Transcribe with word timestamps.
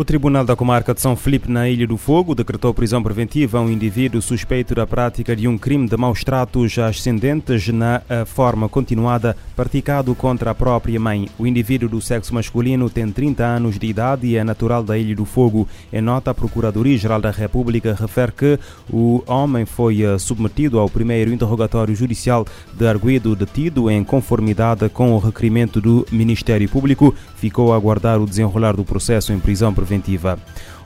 O 0.00 0.04
Tribunal 0.04 0.46
da 0.46 0.56
Comarca 0.56 0.94
de 0.94 1.00
São 1.02 1.14
Felipe, 1.14 1.52
na 1.52 1.68
Ilha 1.68 1.86
do 1.86 1.98
Fogo, 1.98 2.34
decretou 2.34 2.72
prisão 2.72 3.02
preventiva 3.02 3.58
a 3.58 3.60
um 3.60 3.68
indivíduo 3.68 4.22
suspeito 4.22 4.74
da 4.74 4.86
prática 4.86 5.36
de 5.36 5.46
um 5.46 5.58
crime 5.58 5.86
de 5.86 5.94
maus 5.94 6.24
tratos 6.24 6.78
ascendentes 6.78 7.68
na 7.68 8.00
forma 8.24 8.66
continuada 8.66 9.36
praticado 9.54 10.14
contra 10.14 10.52
a 10.52 10.54
própria 10.54 10.98
mãe. 10.98 11.28
O 11.38 11.46
indivíduo 11.46 11.86
do 11.86 12.00
sexo 12.00 12.32
masculino 12.34 12.88
tem 12.88 13.12
30 13.12 13.44
anos 13.44 13.78
de 13.78 13.88
idade 13.88 14.26
e 14.26 14.36
é 14.36 14.42
natural 14.42 14.82
da 14.82 14.96
Ilha 14.96 15.14
do 15.14 15.26
Fogo. 15.26 15.68
Em 15.92 16.00
nota, 16.00 16.30
a 16.30 16.34
Procuradoria-Geral 16.34 17.20
da 17.20 17.30
República 17.30 17.94
refere 17.94 18.32
que 18.32 18.58
o 18.90 19.22
homem 19.26 19.66
foi 19.66 20.00
eh, 20.00 20.18
submetido 20.18 20.78
ao 20.78 20.88
primeiro 20.88 21.30
interrogatório 21.30 21.94
judicial 21.94 22.46
de 22.72 22.86
arguido 22.88 23.36
detido 23.36 23.90
em 23.90 24.02
conformidade 24.02 24.88
com 24.88 25.12
o 25.12 25.18
requerimento 25.18 25.78
do 25.78 26.06
Ministério 26.10 26.70
Público. 26.70 27.14
Ficou 27.36 27.74
a 27.74 27.76
aguardar 27.76 28.18
o 28.18 28.26
desenrolar 28.26 28.74
do 28.74 28.84
processo 28.84 29.30
em 29.34 29.38
prisão 29.38 29.74
preventiva 29.74 29.89
preventiva. 29.90 30.38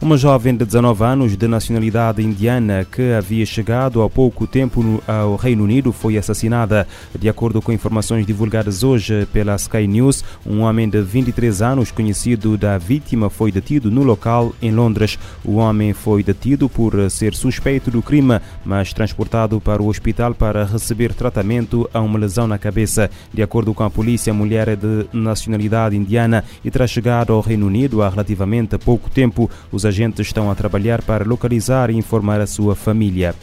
Uma 0.04 0.18
jovem 0.18 0.54
de 0.54 0.66
19 0.66 1.02
anos 1.02 1.34
de 1.34 1.48
nacionalidade 1.48 2.22
indiana 2.22 2.86
que 2.90 3.12
havia 3.12 3.46
chegado 3.46 4.02
há 4.02 4.10
pouco 4.10 4.46
tempo 4.46 5.02
ao 5.08 5.34
Reino 5.36 5.64
Unido 5.64 5.92
foi 5.92 6.18
assassinada. 6.18 6.86
De 7.18 7.26
acordo 7.26 7.62
com 7.62 7.72
informações 7.72 8.26
divulgadas 8.26 8.82
hoje 8.82 9.26
pela 9.32 9.54
Sky 9.56 9.86
News, 9.86 10.22
um 10.44 10.60
homem 10.60 10.90
de 10.90 11.00
23 11.00 11.62
anos, 11.62 11.90
conhecido 11.90 12.58
da 12.58 12.76
vítima, 12.76 13.30
foi 13.30 13.50
detido 13.50 13.90
no 13.90 14.02
local 14.02 14.52
em 14.60 14.70
Londres. 14.70 15.18
O 15.42 15.54
homem 15.54 15.94
foi 15.94 16.22
detido 16.22 16.68
por 16.68 17.10
ser 17.10 17.34
suspeito 17.34 17.90
do 17.90 18.02
crime, 18.02 18.40
mas 18.62 18.92
transportado 18.92 19.58
para 19.58 19.82
o 19.82 19.88
hospital 19.88 20.34
para 20.34 20.66
receber 20.66 21.14
tratamento 21.14 21.88
a 21.94 22.00
uma 22.00 22.18
lesão 22.18 22.46
na 22.46 22.58
cabeça. 22.58 23.10
De 23.32 23.42
acordo 23.42 23.72
com 23.72 23.84
a 23.84 23.90
polícia, 23.90 24.32
a 24.32 24.34
mulher 24.34 24.68
é 24.68 24.76
de 24.76 25.06
nacionalidade 25.14 25.96
indiana 25.96 26.44
e 26.62 26.70
terá 26.70 26.86
chegado 26.86 27.32
ao 27.32 27.40
Reino 27.40 27.66
Unido 27.66 28.02
há 28.02 28.10
relativamente 28.10 28.76
pouco 28.76 28.93
tempo. 28.98 29.50
Os 29.70 29.84
agentes 29.84 30.26
estão 30.26 30.50
a 30.50 30.54
trabalhar 30.54 31.02
para 31.02 31.24
localizar 31.24 31.90
e 31.90 31.96
informar 31.96 32.40
a 32.40 32.46
sua 32.46 32.74
família. 32.74 33.34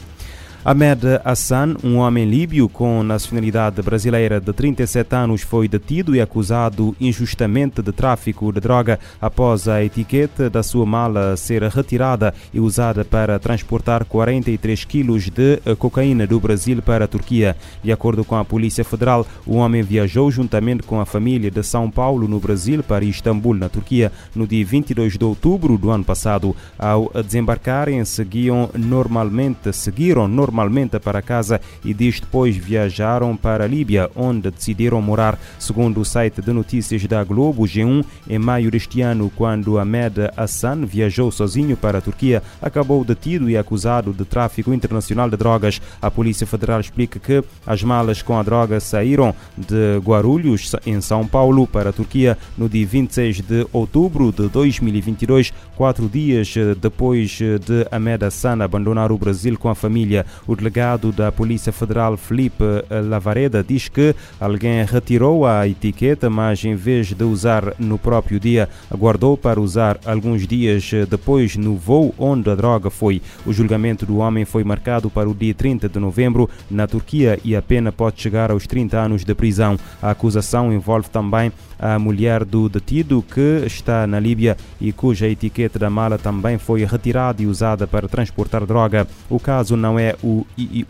Ahmed 0.64 1.02
Hassan, 1.24 1.74
um 1.82 1.96
homem 1.96 2.24
líbio 2.24 2.68
com 2.68 3.02
nacionalidade 3.02 3.82
brasileira 3.82 4.40
de 4.40 4.52
37 4.52 5.12
anos, 5.12 5.42
foi 5.42 5.66
detido 5.66 6.14
e 6.14 6.20
acusado 6.20 6.94
injustamente 7.00 7.82
de 7.82 7.90
tráfico 7.90 8.52
de 8.52 8.60
droga 8.60 9.00
após 9.20 9.66
a 9.66 9.82
etiqueta 9.82 10.48
da 10.48 10.62
sua 10.62 10.86
mala 10.86 11.36
ser 11.36 11.64
retirada 11.64 12.32
e 12.54 12.60
usada 12.60 13.04
para 13.04 13.40
transportar 13.40 14.04
43 14.04 14.84
quilos 14.84 15.28
de 15.28 15.58
cocaína 15.80 16.28
do 16.28 16.38
Brasil 16.38 16.80
para 16.80 17.06
a 17.06 17.08
Turquia. 17.08 17.56
De 17.82 17.90
acordo 17.90 18.24
com 18.24 18.36
a 18.36 18.44
Polícia 18.44 18.84
Federal, 18.84 19.26
o 19.44 19.56
homem 19.56 19.82
viajou 19.82 20.30
juntamente 20.30 20.84
com 20.84 21.00
a 21.00 21.04
família 21.04 21.50
de 21.50 21.64
São 21.64 21.90
Paulo, 21.90 22.28
no 22.28 22.38
Brasil, 22.38 22.84
para 22.84 23.04
Istambul, 23.04 23.56
na 23.56 23.68
Turquia, 23.68 24.12
no 24.32 24.46
dia 24.46 24.64
22 24.64 25.18
de 25.18 25.24
outubro 25.24 25.76
do 25.76 25.90
ano 25.90 26.04
passado. 26.04 26.54
Ao 26.78 27.10
desembarcarem, 27.24 28.04
seguiam 28.04 28.70
normalmente, 28.78 29.72
seguiram 29.72 30.28
normalmente 30.28 30.51
para 31.00 31.22
casa 31.22 31.60
e 31.84 31.92
dias 31.92 32.20
depois 32.20 32.56
viajaram 32.56 33.36
para 33.36 33.64
a 33.64 33.66
Líbia, 33.66 34.10
onde 34.14 34.50
decidiram 34.50 35.00
morar. 35.00 35.38
Segundo 35.58 36.00
o 36.00 36.04
site 36.04 36.40
de 36.40 36.52
notícias 36.52 37.04
da 37.06 37.24
Globo 37.24 37.62
G1, 37.64 38.04
em 38.28 38.38
maio 38.38 38.70
deste 38.70 39.00
ano, 39.00 39.30
quando 39.34 39.78
Ahmed 39.78 40.30
Hassan 40.36 40.84
viajou 40.84 41.30
sozinho 41.30 41.76
para 41.76 41.98
a 41.98 42.00
Turquia, 42.00 42.42
acabou 42.60 43.04
detido 43.04 43.48
e 43.48 43.56
acusado 43.56 44.12
de 44.12 44.24
tráfico 44.24 44.72
internacional 44.72 45.28
de 45.28 45.36
drogas. 45.36 45.80
A 46.00 46.10
Polícia 46.10 46.46
Federal 46.46 46.80
explica 46.80 47.18
que 47.18 47.42
as 47.66 47.82
malas 47.82 48.22
com 48.22 48.38
a 48.38 48.42
droga 48.42 48.80
saíram 48.80 49.34
de 49.56 49.98
Guarulhos, 49.98 50.74
em 50.86 51.00
São 51.00 51.26
Paulo, 51.26 51.66
para 51.66 51.90
a 51.90 51.92
Turquia 51.92 52.36
no 52.56 52.68
dia 52.68 52.86
26 52.86 53.40
de 53.40 53.66
outubro 53.72 54.32
de 54.32 54.48
2022, 54.48 55.52
quatro 55.76 56.08
dias 56.08 56.54
depois 56.80 57.30
de 57.30 57.86
Ahmed 57.90 58.24
Hassan 58.24 58.62
abandonar 58.62 59.12
o 59.12 59.18
Brasil 59.18 59.58
com 59.58 59.68
a 59.68 59.74
família. 59.74 60.26
O 60.46 60.56
delegado 60.56 61.12
da 61.12 61.30
Polícia 61.30 61.72
Federal, 61.72 62.16
Felipe 62.16 62.64
Lavareda, 63.08 63.62
diz 63.62 63.88
que 63.88 64.14
alguém 64.40 64.84
retirou 64.84 65.46
a 65.46 65.66
etiqueta, 65.68 66.28
mas 66.28 66.64
em 66.64 66.74
vez 66.74 67.12
de 67.12 67.24
usar 67.24 67.74
no 67.78 67.98
próprio 67.98 68.40
dia, 68.40 68.68
aguardou 68.90 69.36
para 69.36 69.60
usar 69.60 69.98
alguns 70.04 70.46
dias 70.46 70.90
depois 71.08 71.56
no 71.56 71.76
voo 71.76 72.14
onde 72.18 72.50
a 72.50 72.54
droga 72.54 72.90
foi. 72.90 73.22
O 73.46 73.52
julgamento 73.52 74.04
do 74.04 74.18
homem 74.18 74.44
foi 74.44 74.64
marcado 74.64 75.08
para 75.08 75.28
o 75.28 75.34
dia 75.34 75.54
30 75.54 75.88
de 75.88 75.98
novembro 75.98 76.48
na 76.70 76.86
Turquia 76.86 77.38
e 77.44 77.54
a 77.54 77.62
pena 77.62 77.92
pode 77.92 78.20
chegar 78.20 78.50
aos 78.50 78.66
30 78.66 78.98
anos 78.98 79.24
de 79.24 79.34
prisão. 79.34 79.76
A 80.00 80.10
acusação 80.10 80.72
envolve 80.72 81.08
também 81.08 81.52
a 81.78 81.98
mulher 81.98 82.44
do 82.44 82.68
detido 82.68 83.22
que 83.22 83.64
está 83.66 84.06
na 84.06 84.20
Líbia 84.20 84.56
e 84.80 84.92
cuja 84.92 85.26
etiqueta 85.26 85.80
da 85.80 85.90
mala 85.90 86.16
também 86.16 86.56
foi 86.56 86.84
retirada 86.84 87.42
e 87.42 87.46
usada 87.46 87.88
para 87.88 88.08
transportar 88.08 88.64
droga. 88.64 89.06
O 89.28 89.40
caso 89.40 89.76
não 89.76 89.98
é 89.98 90.14
o 90.22 90.31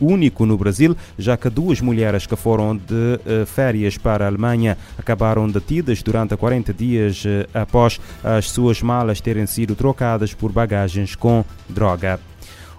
único 0.01 0.47
no 0.47 0.57
Brasil, 0.57 0.97
já 1.19 1.37
que 1.37 1.51
duas 1.51 1.81
mulheres 1.81 2.27
que 2.27 2.37
foram 2.37 2.77
de 2.77 2.85
uh, 2.85 3.47
férias 3.47 3.99
para 3.99 4.25
a 4.25 4.29
Alemanha 4.29 4.77
acabaram 4.99 5.49
detidas 5.49 6.03
durante 6.03 6.37
40 6.37 6.73
dias 6.73 7.25
uh, 7.25 7.49
após 7.55 8.01
as 8.23 8.51
suas 8.51 8.83
malas 8.83 9.21
terem 9.21 9.47
sido 9.47 9.75
trocadas 9.75 10.35
por 10.35 10.53
bagagens 10.53 11.15
com 11.15 11.45
droga. 11.69 12.32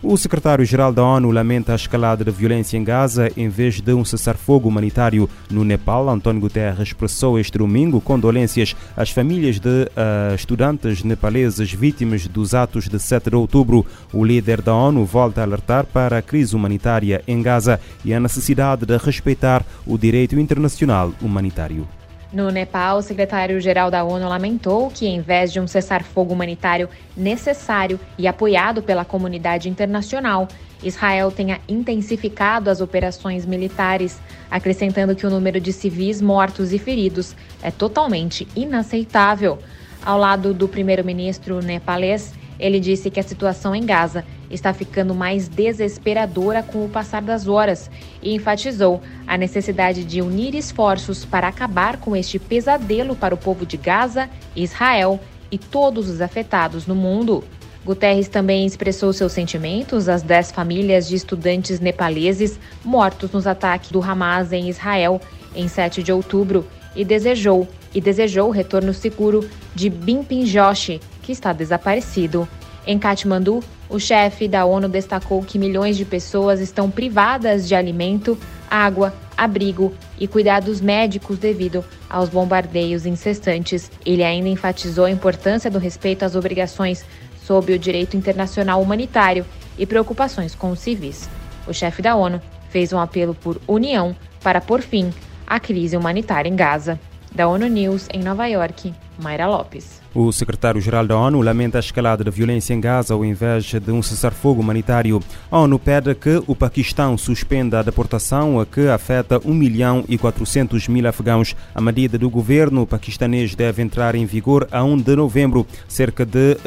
O 0.06 0.18
secretário-geral 0.18 0.92
da 0.92 1.02
ONU 1.02 1.32
lamenta 1.32 1.72
a 1.72 1.78
escalada 1.78 2.26
da 2.26 2.32
violência 2.32 2.76
em 2.76 2.84
Gaza 2.84 3.32
em 3.38 3.48
vez 3.48 3.80
de 3.80 3.94
um 3.94 4.04
cessar-fogo 4.04 4.68
humanitário 4.68 5.30
no 5.50 5.64
Nepal. 5.64 6.10
António 6.10 6.42
Guterres 6.42 6.90
expressou 6.90 7.40
este 7.40 7.58
domingo 7.58 8.02
condolências 8.02 8.76
às 8.98 9.12
famílias 9.12 9.60
de 9.60 9.70
uh, 9.70 10.36
estudantes 10.36 11.06
nepaleses 11.06 11.72
vítimas 11.72 12.28
dos 12.28 12.54
atos 12.54 12.90
de 12.90 13.00
7 13.00 13.30
de 13.30 13.38
outubro. 13.38 13.86
O 14.12 14.26
líder 14.26 14.62
da 14.62 14.76
ONU 14.76 15.06
volta 15.06 15.40
a 15.40 15.46
alertar 15.46 15.86
para 15.86 16.18
a 16.18 16.22
crise 16.22 16.54
humanitária 16.54 17.24
em 17.26 17.42
Gaza 17.42 17.80
e 18.04 18.14
a 18.14 18.20
necessidade 18.20 18.86
de 18.86 18.98
respeitar 18.98 19.66
o 19.88 19.98
direito 19.98 20.38
internacional 20.38 21.14
humanitário. 21.22 21.88
No 22.34 22.50
Nepal, 22.50 22.98
o 22.98 23.02
secretário-geral 23.04 23.92
da 23.92 24.04
ONU 24.04 24.28
lamentou 24.28 24.90
que, 24.90 25.06
em 25.06 25.22
vez 25.22 25.54
de 25.54 25.60
um 25.60 25.68
cessar-fogo 25.68 26.34
humanitário 26.34 26.90
necessário 27.16 28.00
e 28.18 28.28
apoiado 28.28 28.82
pela 28.82 29.06
comunidade 29.06 29.70
internacional, 29.70 30.48
Israel 30.84 31.30
tenha 31.30 31.62
intensificado 31.70 32.72
as 32.72 32.82
operações 32.82 33.46
militares, 33.46 34.20
acrescentando 34.50 35.16
que 35.16 35.28
o 35.28 35.30
número 35.30 35.62
de 35.62 35.72
civis 35.72 36.24
mortos 36.24 36.74
e 36.74 36.80
feridos 36.80 37.36
é 37.62 37.70
totalmente 37.70 38.48
inaceitável. 38.56 39.60
Ao 40.04 40.18
lado 40.18 40.56
do 40.56 40.68
primeiro-ministro 40.68 41.62
nepalês, 41.62 42.34
ele 42.64 42.80
disse 42.80 43.12
que 43.12 43.20
a 43.20 43.24
situação 43.24 43.76
em 43.76 43.86
Gaza 43.86 44.24
está 44.50 44.74
ficando 44.74 45.14
mais 45.14 45.50
desesperadora 45.50 46.64
com 46.64 46.86
o 46.86 46.90
passar 46.90 47.22
das 47.22 47.46
horas 47.46 47.92
e 48.22 48.34
enfatizou 48.34 49.02
a 49.28 49.38
necessidade 49.38 50.06
de 50.06 50.22
unir 50.22 50.56
esforços 50.56 51.26
para 51.26 51.50
acabar 51.50 51.98
com 51.98 52.16
este 52.16 52.40
pesadelo 52.40 53.18
para 53.18 53.36
o 53.36 53.38
povo 53.38 53.66
de 53.66 53.76
Gaza, 53.76 54.30
Israel 54.56 55.20
e 55.52 55.58
todos 55.58 56.10
os 56.10 56.22
afetados 56.22 56.88
no 56.88 56.96
mundo. 56.96 57.44
Guterres 57.84 58.30
também 58.30 58.66
expressou 58.66 59.12
seus 59.12 59.34
sentimentos 59.34 60.08
às 60.08 60.22
dez 60.22 60.50
famílias 60.50 61.06
de 61.06 61.16
estudantes 61.16 61.82
nepaleses 61.82 62.58
mortos 62.82 63.30
nos 63.34 63.46
ataques 63.46 63.92
do 63.92 64.02
Hamas 64.02 64.54
em 64.54 64.70
Israel 64.70 65.20
em 65.54 65.68
7 65.68 66.02
de 66.02 66.14
outubro 66.14 66.66
e 66.96 67.04
desejou 67.04 67.68
e 67.94 68.00
desejou 68.00 68.48
o 68.48 68.52
retorno 68.52 68.94
seguro 68.94 69.48
de 69.76 69.90
Bimpin 69.90 70.46
Joshi, 70.46 71.02
que 71.22 71.32
está 71.32 71.54
desaparecido. 71.54 72.48
Em 72.86 73.00
Katmandu, 73.00 73.64
o 73.90 73.98
chefe 73.98 74.48
da 74.48 74.66
ONU 74.66 74.90
destacou 74.90 75.42
que 75.42 75.58
milhões 75.58 75.96
de 75.96 76.04
pessoas 76.04 76.60
estão 76.60 76.92
privadas 76.92 77.68
de 77.68 77.76
alimento, 77.76 78.38
água, 78.70 79.14
abrigo 79.38 79.94
e 80.20 80.28
cuidados 80.28 80.82
médicos 80.82 81.38
devido 81.38 81.84
aos 82.10 82.28
bombardeios 82.28 83.06
incessantes. 83.06 83.90
Ele 84.06 84.24
ainda 84.24 84.50
enfatizou 84.50 85.06
a 85.06 85.12
importância 85.12 85.72
do 85.72 85.80
respeito 85.80 86.24
às 86.24 86.36
obrigações 86.36 87.06
sob 87.42 87.74
o 87.74 87.80
direito 87.80 88.18
internacional 88.18 88.82
humanitário 88.82 89.46
e 89.78 89.86
preocupações 89.86 90.54
com 90.54 90.72
os 90.72 90.80
civis. 90.80 91.30
O 91.66 91.74
chefe 91.74 92.02
da 92.02 92.16
ONU 92.16 92.42
fez 92.70 92.92
um 92.92 93.00
apelo 93.00 93.34
por 93.34 93.62
união 93.66 94.16
para 94.42 94.60
pôr 94.60 94.82
fim 94.82 95.14
à 95.48 95.60
crise 95.60 95.96
humanitária 95.96 96.50
em 96.50 96.56
Gaza. 96.56 97.00
Da 97.34 97.48
ONU 97.48 97.68
News 97.68 98.08
em 98.14 98.22
Nova 98.22 98.46
York, 98.48 98.94
Mayra 99.18 99.48
Lopes. 99.48 100.03
O 100.16 100.32
secretário-geral 100.32 101.08
da 101.08 101.18
ONU 101.18 101.42
lamenta 101.42 101.80
a 101.80 101.82
escalada 101.82 102.24
da 102.24 102.30
violência 102.30 102.72
em 102.72 102.80
Gaza 102.80 103.16
ao 103.16 103.26
invés 103.26 103.66
de 103.66 103.92
um 103.92 104.04
cessar-fogo 104.04 104.62
humanitário. 104.62 105.20
A 105.50 105.58
ONU 105.58 105.80
pede 105.80 106.14
que 106.14 106.40
o 106.46 106.56
Paquistão 106.56 107.18
suspenda 107.18 107.80
a 107.80 107.84
deportação 107.84 108.64
que 108.72 108.88
afeta 108.90 109.42
1 109.44 109.52
milhão 109.52 110.06
e 110.08 110.16
400 110.16 110.88
mil 110.88 111.08
afegãos. 111.08 111.56
A 111.74 111.82
medida 111.82 112.16
do 112.16 112.30
governo 112.30 112.86
paquistanês 112.86 113.56
deve 113.56 113.82
entrar 113.82 114.14
em 114.14 114.24
vigor 114.24 114.68
a 114.72 114.84
1 114.84 114.98
de 114.98 115.16
novembro. 115.16 115.66
Cerca 115.88 116.24
de 116.24 116.58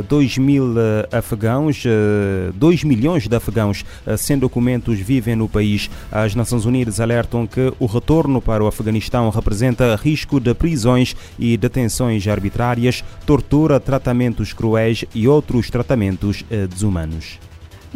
uh, 0.00 0.02
2 0.08 0.38
mil 0.38 0.64
uh, 0.72 0.76
afegãos, 1.12 1.84
uh, 1.84 2.52
2 2.54 2.82
milhões 2.82 3.28
de 3.28 3.36
afegãos 3.36 3.84
uh, 4.04 4.18
sem 4.18 4.36
documentos 4.36 4.98
vivem 4.98 5.36
no 5.36 5.48
país. 5.48 5.88
As 6.10 6.34
Nações 6.34 6.64
Unidas 6.64 6.98
alertam 6.98 7.46
que 7.46 7.72
o 7.78 7.86
retorno 7.86 8.42
para 8.42 8.64
o 8.64 8.66
Afeganistão 8.66 9.30
representa 9.30 9.94
risco 9.94 10.40
de 10.40 10.52
prisões 10.54 11.14
e 11.38 11.56
detenções 11.56 12.26
arbitrárias 12.26 12.95
tortura, 13.24 13.80
tratamentos 13.80 14.52
cruéis 14.52 15.04
e 15.14 15.26
outros 15.26 15.70
tratamentos 15.70 16.44
eh, 16.50 16.66
desumanos. 16.66 17.38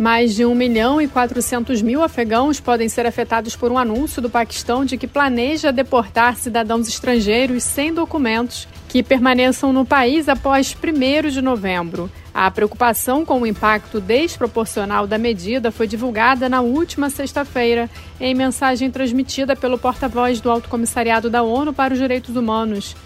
Mais 0.00 0.34
de 0.34 0.46
1 0.46 0.54
milhão 0.54 1.00
e 1.00 1.06
400 1.06 1.82
mil 1.82 2.02
afegãos 2.02 2.58
podem 2.58 2.88
ser 2.88 3.04
afetados 3.04 3.54
por 3.54 3.70
um 3.70 3.76
anúncio 3.76 4.22
do 4.22 4.30
Paquistão 4.30 4.84
de 4.84 4.96
que 4.96 5.06
planeja 5.06 5.70
deportar 5.70 6.36
cidadãos 6.36 6.88
estrangeiros 6.88 7.62
sem 7.62 7.92
documentos 7.92 8.66
que 8.88 9.02
permaneçam 9.02 9.72
no 9.72 9.84
país 9.84 10.28
após 10.28 10.74
1 10.74 11.28
de 11.28 11.42
novembro. 11.42 12.10
A 12.32 12.50
preocupação 12.50 13.26
com 13.26 13.42
o 13.42 13.46
impacto 13.46 14.00
desproporcional 14.00 15.06
da 15.06 15.18
medida 15.18 15.70
foi 15.70 15.86
divulgada 15.86 16.48
na 16.48 16.60
última 16.60 17.10
sexta-feira, 17.10 17.90
em 18.20 18.34
mensagem 18.34 18.90
transmitida 18.90 19.54
pelo 19.54 19.76
porta-voz 19.76 20.40
do 20.40 20.50
Alto 20.50 20.68
Comissariado 20.68 21.28
da 21.28 21.42
ONU 21.42 21.72
para 21.74 21.92
os 21.92 21.98
Direitos 21.98 22.36
Humanos. 22.36 22.96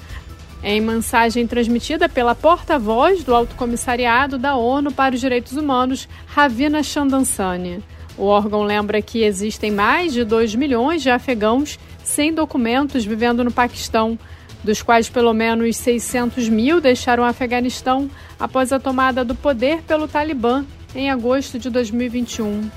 Em 0.66 0.80
mensagem 0.80 1.46
transmitida 1.46 2.08
pela 2.08 2.34
porta-voz 2.34 3.22
do 3.22 3.34
Alto 3.34 3.54
Comissariado 3.54 4.38
da 4.38 4.56
ONU 4.56 4.90
para 4.90 5.14
os 5.14 5.20
Direitos 5.20 5.52
Humanos, 5.52 6.08
Ravina 6.26 6.82
Chandansani. 6.82 7.84
O 8.16 8.24
órgão 8.24 8.62
lembra 8.62 9.02
que 9.02 9.24
existem 9.24 9.70
mais 9.70 10.14
de 10.14 10.24
2 10.24 10.54
milhões 10.54 11.02
de 11.02 11.10
afegãos 11.10 11.78
sem 12.02 12.32
documentos 12.32 13.04
vivendo 13.04 13.44
no 13.44 13.52
Paquistão, 13.52 14.18
dos 14.64 14.80
quais 14.80 15.10
pelo 15.10 15.34
menos 15.34 15.76
600 15.76 16.48
mil 16.48 16.80
deixaram 16.80 17.24
o 17.24 17.26
Afeganistão 17.26 18.10
após 18.40 18.72
a 18.72 18.80
tomada 18.80 19.22
do 19.22 19.34
poder 19.34 19.82
pelo 19.82 20.08
Talibã 20.08 20.64
em 20.94 21.10
agosto 21.10 21.58
de 21.58 21.68
2021. 21.68 22.70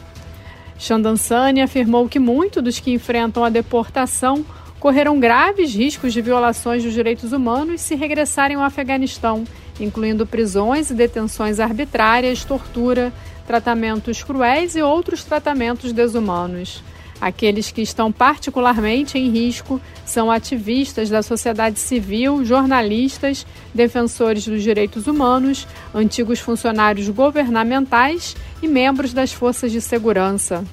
Chandansani 0.77 1.61
afirmou 1.61 2.09
que 2.09 2.19
muitos 2.19 2.61
dos 2.61 2.81
que 2.81 2.91
enfrentam 2.91 3.45
a 3.45 3.49
deportação 3.49 4.45
correram 4.79 5.19
graves 5.19 5.73
riscos 5.73 6.13
de 6.13 6.21
violações 6.21 6.83
dos 6.83 6.93
direitos 6.93 7.33
humanos 7.33 7.81
se 7.81 7.95
regressarem 7.95 8.57
ao 8.57 8.63
Afeganistão, 8.63 9.43
incluindo 9.79 10.25
prisões 10.25 10.89
e 10.89 10.93
detenções 10.93 11.59
arbitrárias, 11.59 12.43
tortura, 12.43 13.11
tratamentos 13.45 14.23
cruéis 14.23 14.75
e 14.75 14.81
outros 14.81 15.23
tratamentos 15.23 15.91
desumanos. 15.91 16.83
Aqueles 17.19 17.71
que 17.71 17.81
estão 17.81 18.11
particularmente 18.11 19.17
em 19.17 19.31
risco 19.31 19.81
são 20.05 20.29
ativistas 20.29 21.09
da 21.09 21.23
sociedade 21.23 21.79
civil, 21.79 22.45
jornalistas, 22.45 23.45
defensores 23.73 24.47
dos 24.47 24.61
direitos 24.61 25.07
humanos, 25.07 25.67
antigos 25.95 26.39
funcionários 26.39 27.09
governamentais 27.09 28.35
e 28.61 28.67
membros 28.67 29.13
das 29.13 29.33
forças 29.33 29.71
de 29.71 29.81
segurança. 29.81 30.63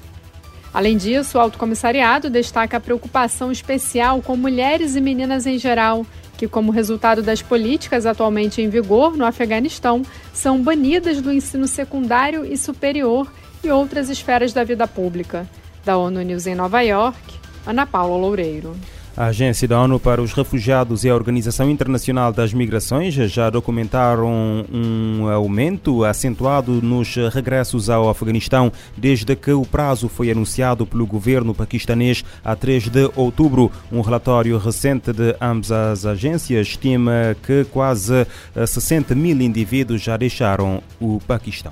Além 0.75 0.97
disso, 0.97 1.37
o 1.37 1.41
Alto 1.41 1.57
Comissariado 1.57 2.29
destaca 2.29 2.75
a 2.75 2.81
preocupação 2.81 3.49
especial 3.49 4.21
com 4.21 4.35
mulheres 4.35 4.97
e 4.97 4.99
meninas 4.99 5.45
em 5.45 5.57
geral, 5.57 6.05
que, 6.37 6.49
como 6.49 6.69
resultado 6.69 7.23
das 7.23 7.41
políticas 7.41 8.05
atualmente 8.05 8.61
em 8.61 8.67
vigor 8.67 9.15
no 9.15 9.23
Afeganistão, 9.23 10.01
são 10.33 10.61
banidas 10.61 11.21
do 11.21 11.31
ensino 11.31 11.65
secundário 11.65 12.43
e 12.45 12.57
superior 12.57 13.31
e 13.63 13.71
outras 13.71 14.09
esferas 14.09 14.51
da 14.51 14.65
vida 14.65 14.85
pública. 14.85 15.49
Da 15.85 15.95
ONU 15.95 16.21
News 16.21 16.45
em 16.45 16.55
Nova 16.55 16.81
York, 16.81 17.39
Ana 17.65 17.85
Paula 17.85 18.17
Loureiro. 18.17 18.75
A 19.17 19.27
Agência 19.27 19.65
da 19.65 19.79
ONU 19.79 19.97
para 19.97 20.21
os 20.21 20.33
Refugiados 20.33 21.05
e 21.05 21.09
a 21.09 21.15
Organização 21.15 21.69
Internacional 21.69 22.33
das 22.33 22.53
Migrações 22.53 23.13
já 23.13 23.49
documentaram 23.49 24.65
um 24.69 25.29
aumento 25.29 26.03
acentuado 26.03 26.81
nos 26.81 27.15
regressos 27.33 27.89
ao 27.89 28.09
Afeganistão 28.09 28.69
desde 28.97 29.33
que 29.37 29.51
o 29.51 29.65
prazo 29.65 30.09
foi 30.09 30.31
anunciado 30.31 30.85
pelo 30.85 31.07
governo 31.07 31.55
paquistanês 31.55 32.25
a 32.43 32.57
3 32.57 32.89
de 32.89 33.09
outubro. 33.15 33.71
Um 33.89 34.01
relatório 34.01 34.57
recente 34.57 35.13
de 35.13 35.33
ambas 35.39 35.71
as 35.71 36.05
agências 36.05 36.67
estima 36.67 37.37
que 37.41 37.63
quase 37.71 38.27
60 38.67 39.15
mil 39.15 39.39
indivíduos 39.39 40.01
já 40.01 40.17
deixaram 40.17 40.83
o 40.99 41.21
Paquistão. 41.25 41.71